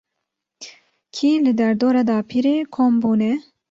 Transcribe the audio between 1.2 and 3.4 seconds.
li derdora dapîrê kom bûne?